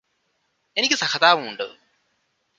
[0.77, 1.65] എനിക്ക് സഹതാപമുണ്ട്